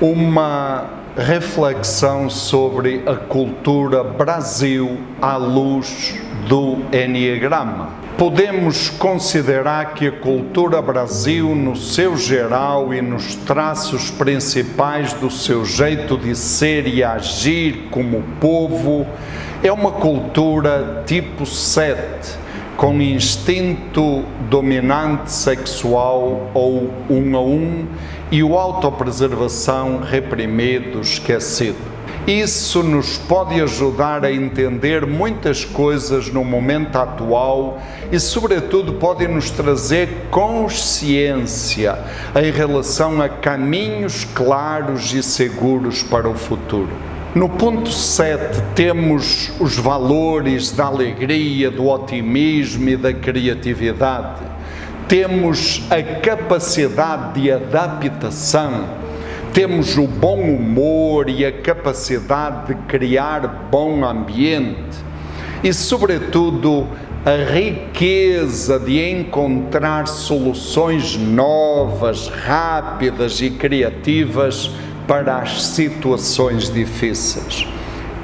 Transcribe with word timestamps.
Uma 0.00 0.86
reflexão 1.16 2.28
sobre 2.28 3.02
a 3.06 3.14
cultura 3.14 4.04
Brasil 4.04 4.98
à 5.22 5.36
luz 5.36 6.14
do 6.48 6.78
Enneagrama 6.92 8.03
podemos 8.16 8.90
considerar 8.90 9.94
que 9.94 10.06
a 10.06 10.12
cultura 10.12 10.80
Brasil, 10.80 11.54
no 11.54 11.74
seu 11.74 12.16
geral 12.16 12.94
e 12.94 13.02
nos 13.02 13.34
traços 13.34 14.10
principais 14.10 15.12
do 15.14 15.30
seu 15.30 15.64
jeito 15.64 16.16
de 16.16 16.34
ser 16.34 16.86
e 16.86 17.02
agir 17.02 17.88
como 17.90 18.22
povo, 18.40 19.06
é 19.62 19.72
uma 19.72 19.92
cultura 19.92 21.02
tipo 21.06 21.44
7, 21.44 22.38
com 22.76 23.00
instinto 23.00 24.24
dominante 24.48 25.32
sexual 25.32 26.50
ou 26.54 26.92
um 27.10 27.36
a 27.36 27.40
um 27.40 27.86
e 28.30 28.42
o 28.42 28.56
autopreservação 28.56 30.00
reprimido, 30.00 31.00
esquecido. 31.00 31.93
Isso 32.26 32.82
nos 32.82 33.18
pode 33.18 33.60
ajudar 33.60 34.24
a 34.24 34.32
entender 34.32 35.04
muitas 35.04 35.62
coisas 35.62 36.32
no 36.32 36.42
momento 36.42 36.96
atual 36.96 37.82
e, 38.10 38.18
sobretudo, 38.18 38.94
pode 38.94 39.28
nos 39.28 39.50
trazer 39.50 40.28
consciência 40.30 41.98
em 42.42 42.50
relação 42.50 43.20
a 43.20 43.28
caminhos 43.28 44.24
claros 44.24 45.12
e 45.12 45.22
seguros 45.22 46.02
para 46.02 46.26
o 46.26 46.34
futuro. 46.34 46.88
No 47.34 47.46
ponto 47.46 47.90
7, 47.90 48.62
temos 48.74 49.52
os 49.60 49.76
valores 49.76 50.72
da 50.72 50.86
alegria, 50.86 51.70
do 51.70 51.86
otimismo 51.88 52.88
e 52.88 52.96
da 52.96 53.12
criatividade. 53.12 54.40
Temos 55.06 55.82
a 55.90 56.02
capacidade 56.20 57.38
de 57.38 57.52
adaptação 57.52 59.04
temos 59.54 59.96
o 59.96 60.08
bom 60.08 60.40
humor 60.40 61.30
e 61.30 61.46
a 61.46 61.52
capacidade 61.52 62.74
de 62.74 62.74
criar 62.88 63.68
bom 63.70 64.04
ambiente 64.04 64.98
e, 65.62 65.72
sobretudo, 65.72 66.88
a 67.24 67.52
riqueza 67.52 68.80
de 68.80 69.00
encontrar 69.00 70.08
soluções 70.08 71.16
novas, 71.16 72.26
rápidas 72.26 73.40
e 73.40 73.48
criativas 73.48 74.72
para 75.06 75.38
as 75.38 75.62
situações 75.62 76.68
difíceis. 76.68 77.64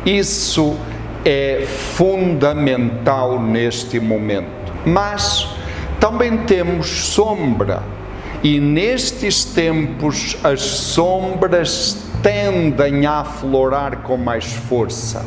Isso 0.04 0.76
é 1.24 1.64
fundamental 1.96 3.40
neste 3.40 4.00
momento. 4.00 4.72
Mas 4.84 5.48
também 6.00 6.38
temos 6.38 6.88
sombra 6.88 7.99
e 8.42 8.58
nestes 8.58 9.44
tempos 9.44 10.36
as 10.42 10.62
sombras 10.62 12.04
tendem 12.22 13.04
a 13.06 13.20
aflorar 13.20 13.98
com 13.98 14.16
mais 14.16 14.50
força. 14.52 15.24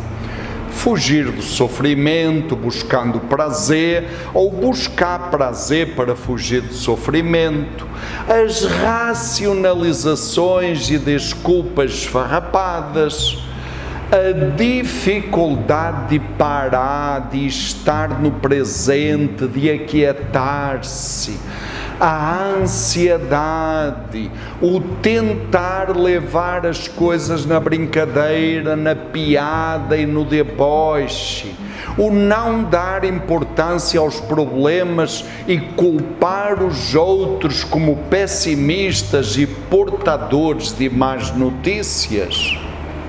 Fugir 0.72 1.32
do 1.32 1.44
sofrimento 1.44 2.56
buscando 2.56 3.20
prazer 3.20 4.08
ou 4.34 4.50
buscar 4.50 5.30
prazer 5.30 5.94
para 5.96 6.16
fugir 6.16 6.62
do 6.62 6.74
sofrimento, 6.74 7.86
as 8.28 8.66
racionalizações 8.66 10.90
e 10.90 10.98
desculpas 10.98 11.92
esfarrapadas, 11.92 13.38
a 14.12 14.32
dificuldade 14.56 16.10
de 16.10 16.20
parar, 16.38 17.30
de 17.30 17.46
estar 17.46 18.20
no 18.20 18.32
presente, 18.32 19.48
de 19.48 19.70
aquietar-se 19.70 21.38
a 22.00 22.44
ansiedade, 22.62 24.32
o 24.62 24.80
tentar 24.80 25.96
levar 25.96 26.66
as 26.66 26.88
coisas 26.88 27.46
na 27.46 27.60
brincadeira, 27.60 28.76
na 28.76 28.96
piada 28.96 29.98
e 29.98 30.06
no 30.06 30.26
deboche, 30.26 31.54
o 31.98 32.12
não 32.12 32.64
dar 32.64 33.04
importância 33.04 34.00
aos 34.00 34.20
problemas 34.20 35.26
e 35.48 35.58
culpar 35.58 36.64
os 36.64 36.96
outros 36.96 37.64
como 37.64 37.98
pessimistas 38.10 39.38
e 39.38 39.46
portadores 39.46 40.76
de 40.76 40.90
más 40.90 41.36
notícias. 41.36 42.58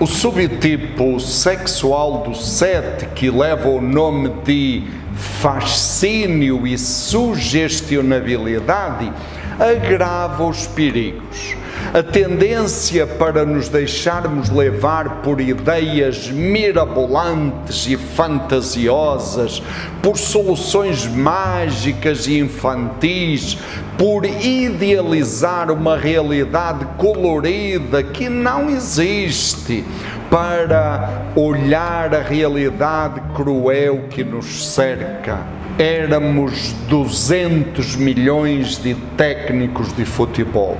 O 0.00 0.06
subtipo 0.06 1.20
sexual 1.20 2.24
do 2.24 2.34
sete, 2.34 3.06
que 3.14 3.30
leva 3.30 3.68
o 3.68 3.80
nome 3.80 4.28
de 4.44 4.82
fascínio 5.16 6.66
e 6.66 6.78
sugestionabilidade 6.78 9.12
agrava 9.58 10.44
os 10.44 10.66
perigos. 10.66 11.56
A 11.92 12.02
tendência 12.02 13.06
para 13.06 13.44
nos 13.44 13.68
deixarmos 13.68 14.50
levar 14.50 15.22
por 15.22 15.40
ideias 15.40 16.28
mirabolantes 16.28 17.86
e 17.86 17.96
fantasiosas, 17.96 19.62
por 20.02 20.18
soluções 20.18 21.06
mágicas 21.06 22.26
e 22.26 22.38
infantis, 22.40 23.56
por 23.96 24.24
idealizar 24.24 25.70
uma 25.70 25.96
realidade 25.96 26.84
colorida 26.98 28.02
que 28.02 28.28
não 28.28 28.68
existe, 28.68 29.84
para 30.28 31.30
olhar 31.36 32.12
a 32.12 32.22
realidade 32.22 33.20
cruel 33.36 34.06
que 34.10 34.24
nos 34.24 34.74
cerca. 34.74 35.38
Éramos 35.78 36.72
200 36.88 37.94
milhões 37.94 38.78
de 38.78 38.94
técnicos 39.16 39.92
de 39.92 40.04
futebol. 40.04 40.76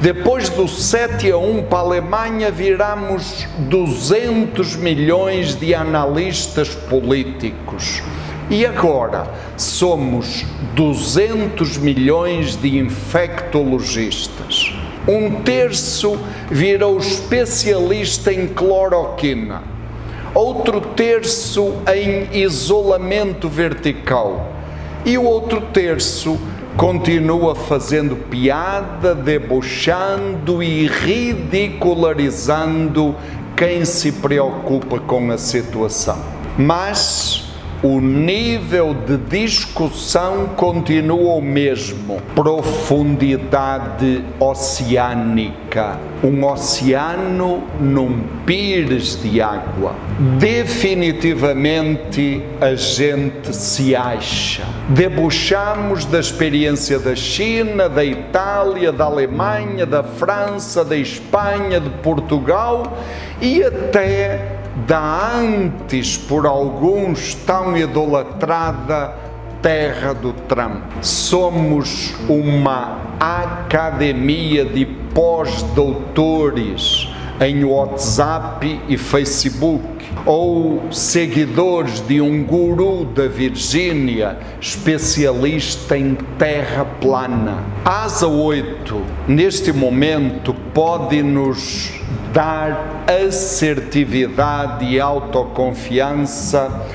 Depois 0.00 0.48
do 0.50 0.68
7 0.68 1.30
a 1.30 1.38
1 1.38 1.64
para 1.64 1.78
a 1.78 1.80
Alemanha, 1.80 2.50
viramos 2.50 3.46
200 3.58 4.76
milhões 4.76 5.54
de 5.54 5.74
analistas 5.74 6.68
políticos. 6.68 8.02
E 8.48 8.64
agora 8.64 9.26
somos 9.56 10.44
200 10.74 11.78
milhões 11.78 12.54
de 12.54 12.78
infectologistas. 12.78 14.72
Um 15.08 15.42
terço 15.42 16.18
virou 16.50 16.98
especialista 16.98 18.32
em 18.32 18.46
cloroquina, 18.46 19.62
outro 20.34 20.80
terço 20.80 21.74
em 21.92 22.28
isolamento 22.40 23.48
vertical. 23.48 24.52
E 25.04 25.16
o 25.16 25.24
outro 25.24 25.60
terço 25.60 26.38
continua 26.76 27.54
fazendo 27.54 28.16
piada, 28.16 29.14
debochando 29.14 30.62
e 30.62 30.86
ridicularizando 30.86 33.16
quem 33.56 33.86
se 33.86 34.12
preocupa 34.12 35.00
com 35.00 35.30
a 35.30 35.38
situação. 35.38 36.18
Mas 36.58 37.45
o 37.82 38.00
nível 38.00 38.94
de 38.94 39.16
discussão 39.16 40.46
continua 40.56 41.34
o 41.34 41.42
mesmo. 41.42 42.20
Profundidade 42.34 44.24
oceânica. 44.40 45.98
Um 46.24 46.44
oceano 46.44 47.62
num 47.78 48.22
pires 48.46 49.22
de 49.22 49.40
água. 49.40 49.94
Definitivamente 50.38 52.42
a 52.60 52.74
gente 52.74 53.54
se 53.54 53.94
acha. 53.94 54.64
Debuxamos 54.88 56.06
da 56.06 56.18
experiência 56.18 56.98
da 56.98 57.14
China, 57.14 57.88
da 57.88 58.04
Itália, 58.04 58.90
da 58.90 59.04
Alemanha, 59.04 59.84
da 59.84 60.02
França, 60.02 60.84
da 60.84 60.96
Espanha, 60.96 61.78
de 61.78 61.90
Portugal 61.90 62.98
e 63.40 63.62
até 63.62 64.55
da 64.84 65.32
antes 65.36 66.18
por 66.18 66.46
alguns 66.46 67.34
tão 67.34 67.76
idolatrada 67.76 69.14
terra 69.62 70.12
do 70.12 70.32
Trump. 70.32 70.82
Somos 71.00 72.14
uma 72.28 72.98
academia 73.18 74.64
de 74.64 74.84
pós-doutores 75.14 77.08
em 77.40 77.64
WhatsApp 77.64 78.80
e 78.88 78.96
Facebook, 78.98 79.95
ou 80.24 80.90
seguidores 80.90 82.00
de 82.00 82.20
um 82.20 82.42
guru 82.44 83.04
da 83.04 83.28
Virgínia, 83.28 84.38
especialista 84.60 85.96
em 85.96 86.14
terra 86.38 86.84
plana. 86.84 87.58
Asa 87.84 88.26
8, 88.26 89.02
neste 89.28 89.72
momento, 89.72 90.54
pode 90.72 91.22
nos 91.22 92.00
dar 92.32 93.04
assertividade 93.06 94.84
e 94.84 95.00
autoconfiança, 95.00 96.86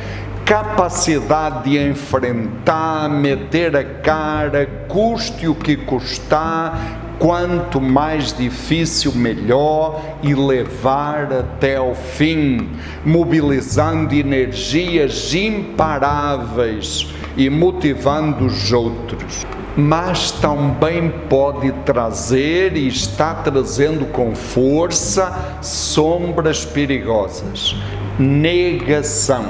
capacidade 0.46 1.70
de 1.70 1.78
enfrentar, 1.78 3.10
meter 3.10 3.76
a 3.76 3.84
cara, 3.84 4.68
custe 4.88 5.48
o 5.48 5.56
que 5.56 5.78
custar, 5.78 7.01
quanto 7.22 7.80
mais 7.80 8.34
difícil, 8.34 9.12
melhor 9.14 10.02
e 10.24 10.34
levar 10.34 11.32
até 11.32 11.76
ao 11.76 11.94
fim, 11.94 12.68
mobilizando 13.06 14.16
energias 14.16 15.32
imparáveis 15.32 17.14
e 17.38 17.48
motivando 17.48 18.44
os 18.44 18.74
outros. 18.74 19.46
Mas 19.78 20.32
também 20.32 21.14
pode 21.30 21.72
trazer 21.86 22.76
e 22.76 22.88
está 22.88 23.36
trazendo 23.36 24.08
com 24.08 24.34
força 24.34 25.60
sombras 25.62 26.66
perigosas. 26.66 27.76
Negação 28.18 29.46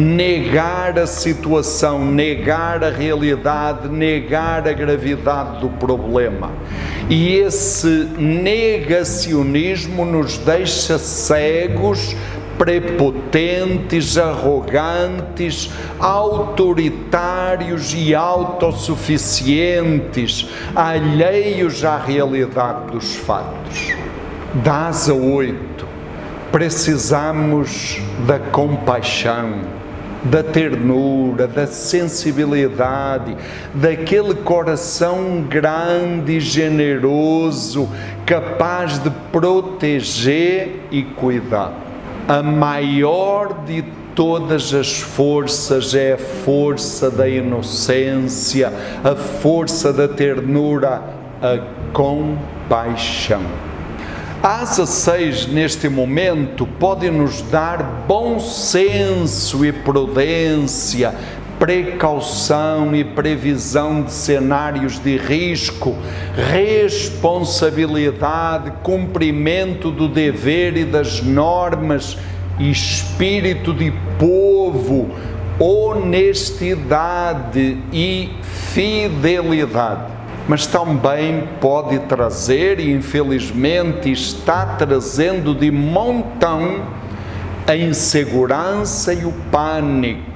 negar 0.00 0.98
a 0.98 1.06
situação, 1.06 2.04
negar 2.04 2.82
a 2.82 2.90
realidade, 2.90 3.88
negar 3.88 4.66
a 4.66 4.72
gravidade 4.72 5.60
do 5.60 5.68
problema. 5.68 6.50
E 7.10 7.36
esse 7.38 8.08
negacionismo 8.16 10.04
nos 10.04 10.38
deixa 10.38 10.96
cegos, 10.96 12.14
prepotentes, 12.56 14.16
arrogantes, 14.16 15.68
autoritários 15.98 17.92
e 17.92 18.14
autossuficientes, 18.14 20.48
alheios 20.72 21.84
à 21.84 21.98
realidade 21.98 22.92
dos 22.92 23.16
fatos. 23.16 23.92
Das 24.62 25.10
a 25.10 25.14
oito, 25.14 25.84
precisamos 26.52 28.00
da 28.24 28.38
compaixão 28.38 29.79
da 30.22 30.42
ternura, 30.42 31.46
da 31.46 31.66
sensibilidade, 31.66 33.36
daquele 33.74 34.34
coração 34.34 35.44
grande 35.48 36.36
e 36.36 36.40
generoso, 36.40 37.88
capaz 38.26 38.98
de 38.98 39.10
proteger 39.32 40.82
e 40.90 41.02
cuidar. 41.02 41.72
A 42.28 42.42
maior 42.42 43.64
de 43.64 43.82
todas 44.14 44.74
as 44.74 45.00
forças 45.00 45.94
é 45.94 46.12
a 46.12 46.18
força 46.18 47.10
da 47.10 47.28
inocência, 47.28 48.72
a 49.02 49.16
força 49.16 49.92
da 49.92 50.06
ternura, 50.06 51.02
a 51.40 51.58
compaixão. 51.92 53.69
A 54.42 54.62
asa 54.62 54.86
6, 54.86 55.48
neste 55.48 55.86
momento, 55.86 56.66
pode 56.66 57.10
nos 57.10 57.42
dar 57.42 58.06
bom 58.08 58.40
senso 58.40 59.66
e 59.66 59.72
prudência, 59.72 61.14
precaução 61.58 62.96
e 62.96 63.04
previsão 63.04 64.00
de 64.00 64.10
cenários 64.10 64.98
de 64.98 65.18
risco, 65.18 65.94
responsabilidade, 66.50 68.72
cumprimento 68.82 69.90
do 69.90 70.08
dever 70.08 70.74
e 70.74 70.86
das 70.86 71.20
normas, 71.20 72.16
espírito 72.58 73.74
de 73.74 73.92
povo, 74.18 75.10
honestidade 75.58 77.76
e 77.92 78.30
fidelidade 78.72 80.19
mas 80.50 80.66
também 80.66 81.44
pode 81.60 81.96
trazer, 82.00 82.80
e 82.80 82.90
infelizmente 82.90 84.10
está 84.10 84.66
trazendo 84.66 85.54
de 85.54 85.70
montão, 85.70 86.82
a 87.68 87.76
insegurança 87.76 89.14
e 89.14 89.24
o 89.24 89.30
pânico, 89.52 90.29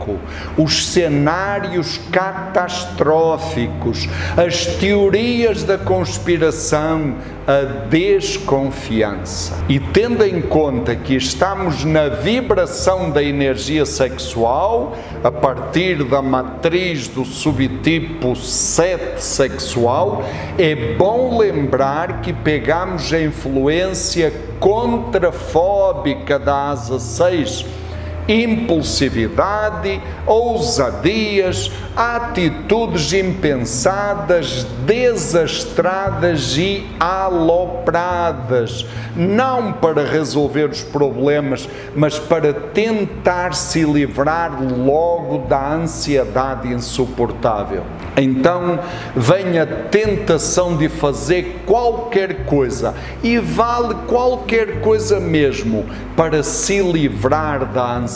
os 0.57 0.87
cenários 0.87 1.99
catastróficos, 2.11 4.09
as 4.37 4.67
teorias 4.67 5.65
da 5.65 5.79
conspiração, 5.79 7.15
a 7.47 7.63
desconfiança. 7.89 9.55
E 9.69 9.79
tendo 9.79 10.25
em 10.25 10.41
conta 10.41 10.97
que 10.97 11.15
estamos 11.15 11.85
na 11.85 12.09
vibração 12.09 13.11
da 13.11 13.23
energia 13.23 13.85
sexual, 13.85 14.97
a 15.23 15.31
partir 15.31 16.03
da 16.05 16.23
matriz 16.23 17.09
do 17.09 17.25
subtipo 17.25 18.35
7 18.35 19.23
sexual, 19.23 20.25
é 20.59 20.75
bom 20.97 21.39
lembrar 21.39 22.23
que 22.23 22.33
pegamos 22.33 23.13
a 23.13 23.21
influência 23.21 24.33
contrafóbica 24.59 26.39
da 26.39 26.71
asa 26.71 26.99
6 26.99 27.84
impulsividade, 28.29 30.01
ousadias, 30.27 31.71
atitudes 31.97 33.13
impensadas, 33.13 34.65
desastradas 34.85 36.57
e 36.57 36.85
alopradas, 36.99 38.85
não 39.15 39.73
para 39.73 40.05
resolver 40.05 40.71
os 40.71 40.83
problemas, 40.83 41.69
mas 41.95 42.19
para 42.19 42.53
tentar 42.53 43.55
se 43.55 43.85
livrar 43.85 44.59
logo 44.61 45.47
da 45.47 45.73
ansiedade 45.73 46.69
insuportável. 46.69 47.85
Então 48.17 48.81
vem 49.15 49.59
a 49.59 49.67
tentação 49.67 50.77
de 50.77 50.89
fazer 50.89 51.63
qualquer 51.67 52.45
coisa, 52.47 52.95
e 53.23 53.39
vale 53.39 53.95
qualquer 54.07 54.81
coisa 54.81 55.21
mesmo, 55.21 55.85
para 56.17 56.43
se 56.43 56.81
livrar 56.81 57.67
da 57.67 57.97
ansiedade 57.97 58.14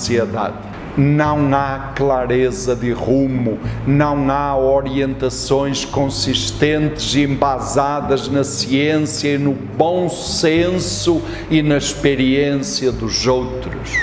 não 0.99 1.55
há 1.55 1.93
clareza 1.95 2.75
de 2.75 2.91
rumo, 2.91 3.59
não 3.87 4.29
há 4.31 4.57
orientações 4.57 5.85
consistentes 5.85 7.15
e 7.15 7.23
embasadas 7.23 8.29
na 8.29 8.43
ciência 8.43 9.35
e 9.35 9.39
no 9.39 9.53
bom 9.53 10.09
senso 10.09 11.23
e 11.49 11.63
na 11.63 11.77
experiência 11.77 12.91
dos 12.91 13.29
outros. 13.29 13.97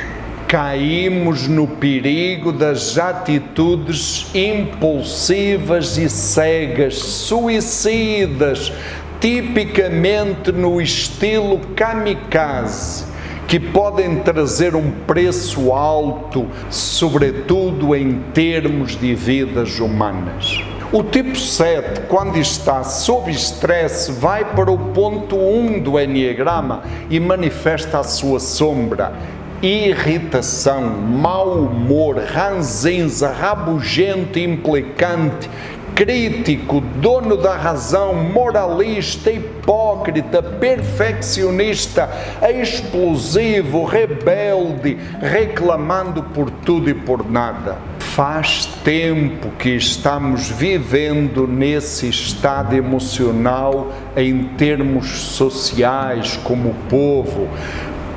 Caímos 0.47 1.50
no 1.50 1.68
perigo 1.68 2.53
das 2.53 2.98
atitudes 2.98 4.27
impulsivas 4.33 5.98
e 5.98 6.07
cegas, 6.07 6.98
suicidas, 6.98 8.71
tipicamente 9.19 10.51
no 10.51 10.80
estilo 10.80 11.59
kamikaze 11.75 13.14
que 13.47 13.59
podem 13.59 14.18
trazer 14.18 14.75
um 14.75 14.92
preço 14.92 15.71
alto, 15.71 16.47
sobretudo 16.69 17.95
em 17.95 18.19
termos 18.33 18.97
de 18.97 19.13
vidas 19.13 19.80
humanas. 19.80 20.59
O 20.92 21.03
tipo 21.03 21.36
7, 21.36 22.01
quando 22.07 22.38
está 22.38 22.83
sob 22.83 23.30
estresse, 23.30 24.12
vai 24.13 24.45
para 24.45 24.71
o 24.71 24.77
ponto 24.77 25.36
1 25.36 25.80
do 25.80 26.00
Enneagrama 26.00 26.83
e 27.09 27.19
manifesta 27.19 28.00
a 28.00 28.03
sua 28.03 28.39
sombra, 28.39 29.13
irritação, 29.62 30.81
mau 30.81 31.63
humor, 31.63 32.17
ranzinza, 32.17 33.29
rabugento, 33.29 34.38
implicante, 34.38 35.50
crítico, 35.96 36.82
dono 36.82 37.38
da 37.38 37.56
razão, 37.56 38.14
moralista, 38.14 39.32
hipócrita, 39.32 40.44
perfeccionista, 40.44 42.10
explosivo, 42.42 43.86
rebelde, 43.86 44.98
reclamando 45.22 46.22
por 46.22 46.52
tudo 46.52 46.90
e 46.90 46.94
por 46.94 47.32
nada. 47.32 47.78
Faz 47.98 48.66
tempo 48.84 49.50
que 49.58 49.70
estamos 49.70 50.50
vivendo 50.50 51.48
nesse 51.48 52.10
estado 52.10 52.75
emocional 52.75 53.94
em 54.18 54.44
termos 54.58 55.08
sociais, 55.08 56.38
como 56.44 56.75
povo 56.90 57.50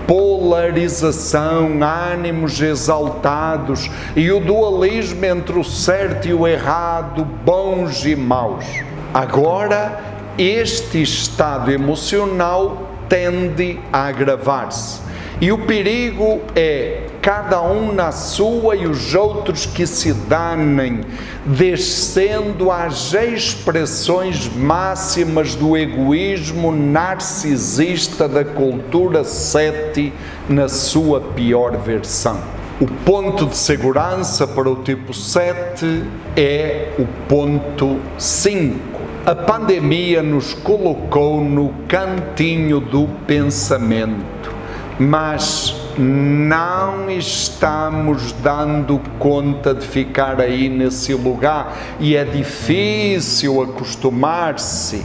polarização, 0.09 1.79
ânimos 1.83 2.59
exaltados 2.63 3.91
e 4.17 4.33
o 4.33 4.41
dualismo 4.41 5.23
entre 5.27 5.59
o 5.59 5.63
certo 5.63 6.27
e 6.27 6.33
o 6.33 6.49
errado, 6.49 7.27
bons 7.45 8.07
e 8.07 8.17
maus. 8.17 8.65
Agora, 9.13 10.01
este 10.39 11.03
estado 11.03 11.71
emocional 11.71 12.89
tende 13.07 13.79
a 13.93 14.07
agravar-se. 14.07 15.03
E 15.43 15.53
o 15.53 15.59
perigo 15.67 16.41
é 16.57 17.08
cada 17.21 17.63
um 17.63 17.93
na 17.93 18.13
sua 18.13 18.77
e 18.77 18.87
os 18.87 19.15
outros 19.15 19.67
que 19.67 19.87
se 19.87 20.13
danem, 20.13 21.01
descendo 21.45 22.71
às 22.71 23.13
expressões 23.13 24.49
máximas 24.55 25.55
do 25.55 25.77
egoísmo 25.77 26.73
narcisista 26.73 28.29
da 28.29 28.45
cultura 28.45 29.25
sete 29.25 30.13
na 30.49 30.69
sua 30.69 31.21
pior 31.21 31.77
versão. 31.77 32.59
O 32.81 32.87
ponto 32.87 33.47
de 33.47 33.57
segurança 33.57 34.47
para 34.47 34.71
o 34.71 34.77
tipo 34.77 35.13
7 35.13 36.05
é 36.37 36.93
o 36.97 37.05
ponto 37.29 37.99
5. 38.17 38.79
A 39.27 39.35
pandemia 39.35 40.23
nos 40.23 40.55
colocou 40.55 41.41
no 41.41 41.75
cantinho 41.89 42.79
do 42.79 43.09
pensamento, 43.27 44.55
mas 44.97 45.75
não 45.99 47.11
estamos 47.11 48.33
dando 48.33 49.01
conta 49.19 49.75
de 49.75 49.87
ficar 49.87 50.41
aí 50.41 50.69
nesse 50.69 51.13
lugar 51.15 51.77
e 51.99 52.15
é 52.15 52.25
difícil 52.25 53.61
acostumar-se. 53.61 55.05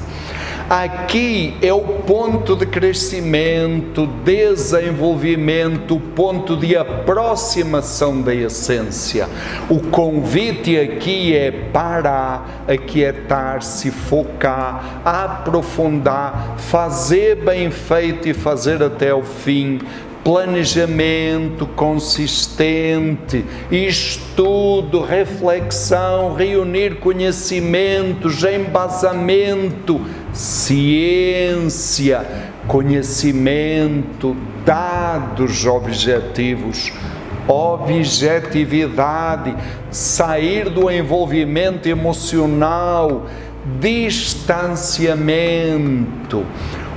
Aqui 0.70 1.58
é 1.62 1.74
o 1.74 1.82
ponto 1.82 2.56
de 2.56 2.66
crescimento, 2.66 4.08
desenvolvimento, 4.08 5.98
o 5.98 6.00
ponto 6.00 6.56
de 6.56 6.76
aproximação 6.76 8.22
da 8.22 8.34
essência. 8.34 9.28
O 9.70 9.80
convite 9.80 10.78
aqui 10.80 11.36
é 11.36 11.52
parar, 11.52 12.64
aquietar-se, 12.68 13.92
focar, 13.92 15.02
aprofundar, 15.04 16.56
fazer 16.58 17.36
bem 17.36 17.70
feito 17.70 18.30
e 18.30 18.34
fazer 18.34 18.82
até 18.82 19.14
o 19.14 19.22
fim, 19.22 19.80
planejamento 20.24 21.68
consistente, 21.68 23.46
estudo, 23.70 25.02
reflexão, 25.02 26.34
reunir 26.34 27.00
conhecimentos, 27.00 28.44
embasamento, 28.44 30.02
ciência, 30.32 32.26
conhecimento, 32.68 34.36
dados 34.66 35.66
objetivos, 35.66 36.94
objetividade, 37.46 39.54
sair 39.92 40.70
do 40.70 40.90
envolvimento 40.90 41.90
emocional, 41.90 43.26
distanciamento 43.80 46.46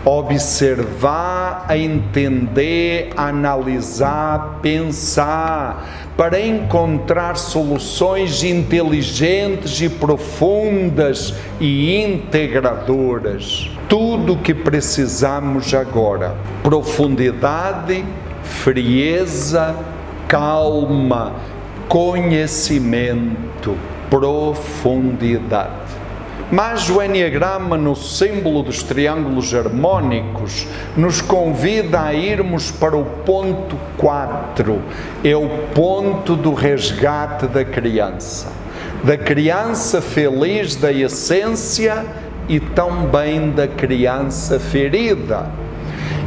observar, 0.07 1.67
entender, 1.77 3.11
analisar, 3.17 4.61
pensar, 4.63 6.13
para 6.17 6.41
encontrar 6.41 7.37
soluções 7.37 8.45
inteligentes 8.45 9.81
e 9.81 9.89
profundas 9.89 11.35
e 11.59 12.01
integradoras. 12.05 13.69
Tudo 13.89 14.35
o 14.35 14.39
que 14.39 14.55
precisamos 14.55 15.75
agora: 15.75 16.37
profundidade, 16.63 18.05
frieza, 18.45 19.75
calma, 20.29 21.35
conhecimento, 21.89 23.77
profundidade. 24.09 25.86
Mas 26.51 26.89
o 26.89 27.03
Enneagrama, 27.03 27.77
no 27.77 27.97
símbolo 27.97 28.63
dos 28.63 28.83
triângulos 28.83 29.53
harmônicos, 29.53 30.67
nos 30.97 31.21
convida 31.21 32.03
a 32.03 32.15
irmos 32.15 32.71
para 32.71 32.97
o 32.97 33.05
ponto 33.05 33.77
4, 33.97 34.81
é 35.25 35.35
o 35.35 35.49
ponto 35.75 36.37
do 36.37 36.55
resgate 36.55 37.49
da 37.49 37.65
criança. 37.65 38.53
Da 39.03 39.19
criança 39.19 40.01
feliz 40.01 40.77
da 40.77 40.93
essência 40.93 42.05
e 42.49 42.61
também 42.61 43.51
da 43.51 43.67
criança 43.67 44.61
ferida 44.61 45.66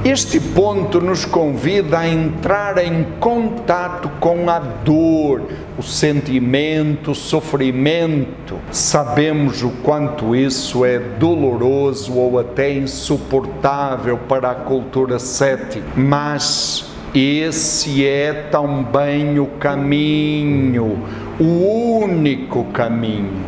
este 0.03 0.39
ponto 0.39 1.01
nos 1.01 1.25
convida 1.25 1.99
a 1.99 2.07
entrar 2.07 2.77
em 2.77 3.05
contato 3.19 4.09
com 4.19 4.49
a 4.49 4.57
dor, 4.57 5.43
o 5.77 5.83
sentimento, 5.83 7.11
o 7.11 7.15
sofrimento. 7.15 8.55
Sabemos 8.71 9.61
o 9.61 9.69
quanto 9.83 10.33
isso 10.33 10.85
é 10.85 10.99
doloroso 10.99 12.13
ou 12.15 12.39
até 12.39 12.71
insuportável 12.71 14.17
para 14.17 14.51
a 14.51 14.55
cultura 14.55 15.19
cética, 15.19 15.85
mas 15.97 16.85
esse 17.13 18.05
é 18.05 18.31
também 18.49 19.37
o 19.37 19.47
caminho, 19.47 20.97
o 21.37 22.03
único 22.03 22.63
caminho. 22.65 23.43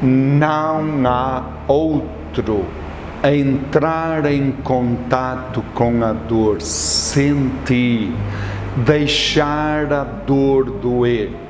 Não 0.00 1.04
há 1.04 1.42
outro 1.66 2.64
a 3.22 3.34
entrar 3.34 4.24
em 4.26 4.50
contato 4.50 5.62
com 5.74 6.02
a 6.02 6.12
dor, 6.12 6.60
sentir, 6.62 8.12
deixar 8.84 9.92
a 9.92 10.04
dor 10.04 10.70
doer 10.70 11.49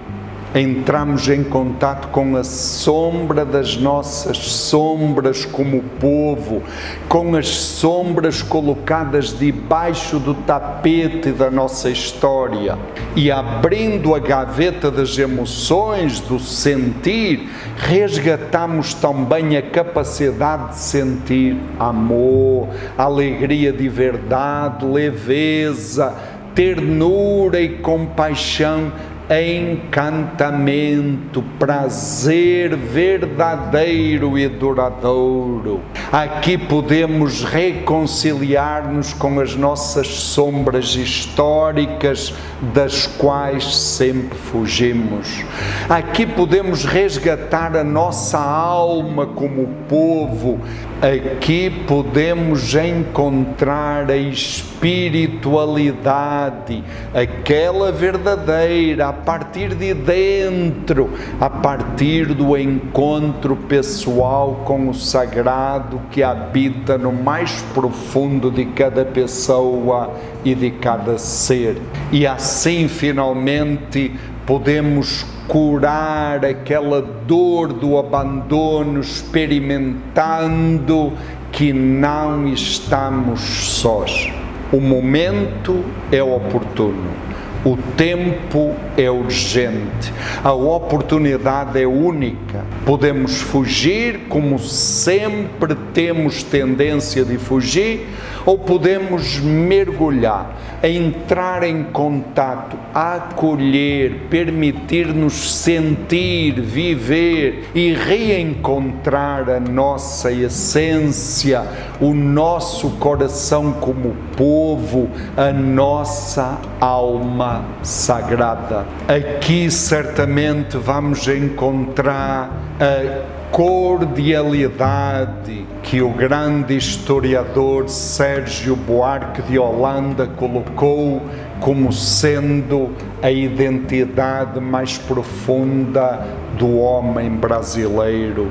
entramos 0.54 1.28
em 1.28 1.44
contato 1.44 2.08
com 2.08 2.36
a 2.36 2.42
sombra 2.42 3.44
das 3.44 3.76
nossas 3.76 4.38
sombras 4.38 5.44
como 5.44 5.82
povo, 6.00 6.62
com 7.08 7.36
as 7.36 7.48
sombras 7.48 8.42
colocadas 8.42 9.38
debaixo 9.38 10.18
do 10.18 10.34
tapete 10.34 11.30
da 11.30 11.50
nossa 11.50 11.88
história 11.88 12.76
e 13.14 13.30
abrindo 13.30 14.14
a 14.14 14.18
gaveta 14.18 14.90
das 14.90 15.16
emoções, 15.18 16.20
do 16.20 16.40
sentir, 16.40 17.48
resgatamos 17.76 18.94
também 18.94 19.56
a 19.56 19.62
capacidade 19.62 20.70
de 20.70 20.78
sentir 20.78 21.56
amor, 21.78 22.68
alegria 22.98 23.72
de 23.72 23.88
verdade, 23.88 24.84
leveza, 24.84 26.14
ternura 26.54 27.60
e 27.60 27.68
compaixão 27.78 28.92
encantamento, 29.30 31.40
prazer 31.56 32.74
verdadeiro 32.74 34.36
e 34.36 34.48
duradouro. 34.48 35.80
Aqui 36.10 36.58
podemos 36.58 37.44
reconciliar-nos 37.44 39.12
com 39.12 39.38
as 39.38 39.54
nossas 39.54 40.08
sombras 40.08 40.96
históricas, 40.96 42.34
das 42.74 43.06
quais 43.06 43.76
sempre 43.76 44.36
fugimos. 44.36 45.44
Aqui 45.88 46.26
podemos 46.26 46.84
resgatar 46.84 47.76
a 47.76 47.84
nossa 47.84 48.38
alma 48.38 49.26
como 49.26 49.68
povo. 49.88 50.58
Aqui 51.02 51.70
podemos 51.86 52.74
encontrar 52.74 54.10
a 54.10 54.16
espiritualidade, 54.18 56.84
aquela 57.14 57.90
verdadeira, 57.90 59.08
a 59.08 59.12
partir 59.14 59.74
de 59.74 59.94
dentro, 59.94 61.08
a 61.40 61.48
partir 61.48 62.34
do 62.34 62.54
encontro 62.54 63.56
pessoal 63.56 64.60
com 64.66 64.90
o 64.90 64.94
sagrado 64.94 66.02
que 66.10 66.22
habita 66.22 66.98
no 66.98 67.14
mais 67.14 67.62
profundo 67.72 68.50
de 68.50 68.66
cada 68.66 69.02
pessoa 69.02 70.14
e 70.44 70.54
de 70.54 70.70
cada 70.70 71.16
ser. 71.16 71.78
E 72.12 72.26
assim, 72.26 72.88
finalmente, 72.88 74.12
podemos 74.50 75.24
curar 75.46 76.44
aquela 76.44 77.00
dor 77.00 77.72
do 77.72 77.96
abandono, 77.96 78.98
experimentando 78.98 81.12
que 81.52 81.72
não 81.72 82.48
estamos 82.48 83.40
sós. 83.40 84.28
O 84.72 84.80
momento 84.80 85.84
é 86.10 86.20
oportuno. 86.20 87.29
O 87.62 87.76
tempo 87.76 88.74
é 88.96 89.10
urgente, 89.10 90.10
a 90.42 90.50
oportunidade 90.50 91.78
é 91.78 91.86
única. 91.86 92.64
Podemos 92.86 93.42
fugir 93.42 94.20
como 94.30 94.58
sempre 94.58 95.74
temos 95.92 96.42
tendência 96.42 97.22
de 97.22 97.36
fugir, 97.36 98.08
ou 98.46 98.56
podemos 98.56 99.38
mergulhar, 99.40 100.58
entrar 100.82 101.62
em 101.62 101.82
contato, 101.84 102.78
acolher, 102.94 104.28
permitir-nos 104.30 105.34
sentir, 105.56 106.58
viver 106.62 107.68
e 107.74 107.92
reencontrar 107.92 109.50
a 109.50 109.60
nossa 109.60 110.32
essência, 110.32 111.62
o 112.00 112.14
nosso 112.14 112.88
coração 112.92 113.72
como 113.72 114.16
povo, 114.34 115.10
a 115.36 115.52
nossa 115.52 116.58
alma 116.80 117.49
sagrada. 117.82 118.84
Aqui 119.08 119.70
certamente 119.70 120.76
vamos 120.76 121.26
encontrar 121.28 122.50
a 122.80 123.40
cordialidade 123.50 125.66
que 125.82 126.00
o 126.00 126.10
grande 126.10 126.76
historiador 126.76 127.88
Sérgio 127.88 128.76
Buarque 128.76 129.42
de 129.42 129.58
Holanda 129.58 130.26
colocou 130.26 131.20
como 131.58 131.92
sendo 131.92 132.90
a 133.20 133.30
identidade 133.30 134.60
mais 134.60 134.96
profunda 134.96 136.26
do 136.56 136.78
homem 136.78 137.30
brasileiro. 137.30 138.50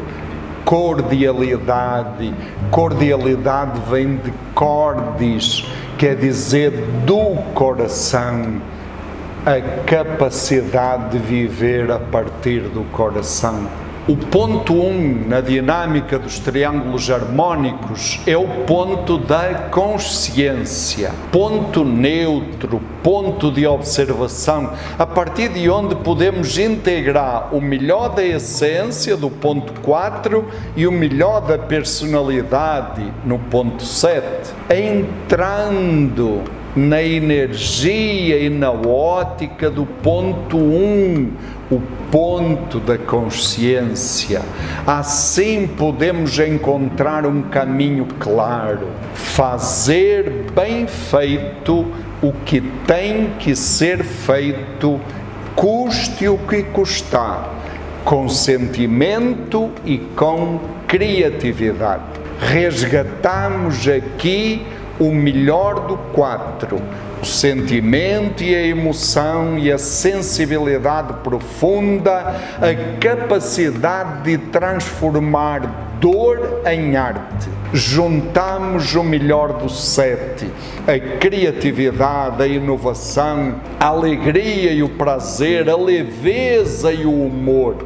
Cordialidade. 0.66 2.34
Cordialidade 2.70 3.80
vem 3.90 4.18
de 4.18 4.34
cordis, 4.54 5.66
quer 5.98 6.16
dizer 6.16 6.72
do 7.06 7.36
coração. 7.54 8.62
A 9.50 9.62
capacidade 9.84 11.10
de 11.10 11.18
viver 11.18 11.90
a 11.90 11.98
partir 11.98 12.60
do 12.70 12.84
coração 12.92 13.68
O 14.08 14.16
ponto 14.16 14.76
1 14.76 14.88
um, 14.88 15.28
na 15.28 15.42
dinâmica 15.42 16.20
dos 16.20 16.38
triângulos 16.38 17.10
harmônicos 17.10 18.20
é 18.28 18.38
o 18.38 18.48
ponto 18.68 19.18
da 19.18 19.70
consciência, 19.72 21.12
ponto 21.32 21.84
neutro, 21.84 22.80
ponto 23.02 23.52
de 23.52 23.66
observação, 23.66 24.72
a 25.00 25.06
partir 25.08 25.50
de 25.50 25.68
onde 25.68 25.96
podemos 25.96 26.56
integrar 26.60 27.50
o 27.52 27.60
melhor 27.60 28.10
da 28.10 28.24
essência 28.24 29.18
do 29.18 29.32
ponto 29.32 29.82
4 29.82 30.48
e 30.76 30.86
o 30.86 30.92
melhor 30.92 31.42
da 31.42 31.58
personalidade 31.58 33.12
no 33.26 33.40
ponto 33.40 33.84
7. 33.84 34.54
Entrando 34.70 36.59
na 36.76 37.02
energia 37.02 38.40
e 38.40 38.50
na 38.50 38.72
ótica 38.72 39.70
do 39.70 39.86
ponto 39.86 40.58
1, 40.58 40.62
um, 40.62 41.32
o 41.72 41.82
ponto 42.12 42.80
da 42.80 42.98
consciência. 42.98 44.42
Assim 44.86 45.68
podemos 45.68 46.38
encontrar 46.40 47.26
um 47.26 47.44
caminho 47.44 48.08
claro, 48.20 48.88
fazer 49.14 50.46
bem 50.54 50.88
feito 50.88 51.86
o 52.22 52.34
que 52.46 52.62
tem 52.86 53.32
que 53.40 53.56
ser 53.56 54.04
feito, 54.04 55.00
custe 55.56 56.28
o 56.28 56.38
que 56.38 56.64
custar, 56.64 57.56
com 58.04 58.28
sentimento 58.28 59.72
e 59.86 59.98
com 59.98 60.60
criatividade. 60.88 62.04
Resgatamos 62.40 63.88
aqui 63.88 64.66
o 65.00 65.12
melhor 65.12 65.88
do 65.88 65.98
quatro, 66.14 66.82
o 67.22 67.26
sentimento 67.26 68.44
e 68.44 68.54
a 68.54 68.62
emoção 68.62 69.58
e 69.58 69.72
a 69.72 69.78
sensibilidade 69.78 71.14
profunda, 71.24 72.36
a 72.58 73.00
capacidade 73.00 74.24
de 74.24 74.38
transformar 74.38 75.96
dor 76.00 76.62
em 76.66 76.96
arte. 76.96 77.50
Juntamos 77.72 78.96
o 78.96 79.04
melhor 79.04 79.54
dos 79.54 79.80
sete, 79.80 80.48
a 80.88 81.18
criatividade, 81.18 82.42
a 82.42 82.48
inovação, 82.48 83.56
a 83.80 83.86
alegria 83.86 84.72
e 84.74 84.82
o 84.82 84.90
prazer, 84.90 85.70
a 85.70 85.76
leveza 85.76 86.92
e 86.92 87.06
o 87.06 87.26
humor 87.26 87.86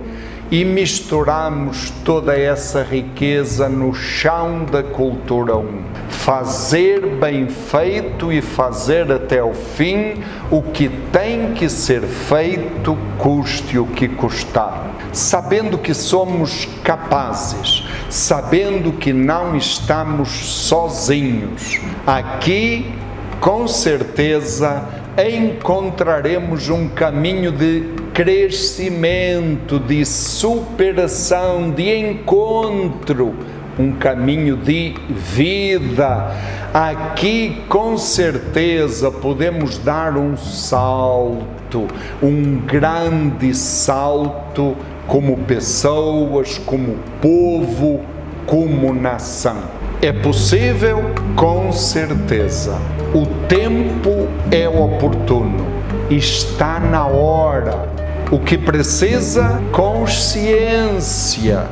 e 0.51 0.63
misturamos 0.63 1.91
toda 2.05 2.38
essa 2.38 2.84
riqueza 2.84 3.67
no 3.67 3.91
chão 3.91 4.65
da 4.65 4.84
cultura 4.84 5.58
1. 5.58 5.93
Fazer 6.10 7.06
bem 7.18 7.48
feito 7.48 8.32
e 8.32 8.42
fazer 8.42 9.12
até 9.12 9.44
o 9.44 9.54
fim 9.54 10.24
o 10.50 10.62
que 10.62 10.90
tem 11.12 11.54
que 11.54 11.70
ser 11.70 12.02
feito, 12.02 12.98
custe 13.18 13.78
o 13.78 13.86
que 13.86 14.08
custar. 14.08 14.96
Sabendo 15.12 15.78
que 15.78 15.94
somos 15.94 16.68
capazes, 16.84 17.88
sabendo 18.10 18.94
que 18.94 19.12
não 19.12 19.56
estamos 19.56 20.30
sozinhos. 20.30 21.80
Aqui, 22.06 22.92
com 23.40 23.68
certeza, 23.68 24.88
encontraremos 25.18 26.70
um 26.70 26.88
caminho 26.90 27.52
de 27.52 27.84
crescimento, 28.14 29.80
de 29.80 30.06
superação, 30.06 31.72
de 31.72 31.96
encontro, 31.96 33.36
um 33.77 33.92
caminho 33.94 34.56
de 34.58 34.96
vida. 35.10 36.32
Aqui, 36.74 37.62
com 37.70 37.98
certeza, 37.98 39.12
podemos 39.12 39.77
dar 39.77 40.18
um 40.18 40.36
salto, 40.36 41.88
um 42.22 42.58
grande 42.65 43.53
salto, 43.53 44.75
como 45.08 45.38
pessoas, 45.39 46.58
como 46.58 46.98
povo, 47.22 48.01
como 48.46 48.94
nação. 48.94 49.58
É 50.01 50.12
possível? 50.12 51.03
Com 51.36 51.72
certeza. 51.72 52.77
O 53.13 53.25
tempo 53.48 54.27
é 54.51 54.68
oportuno, 54.68 55.65
está 56.10 56.80
na 56.80 57.06
hora 57.06 57.94
o 58.34 58.39
que 58.39 58.58
precisa? 58.58 59.62
Consciência 59.72 61.68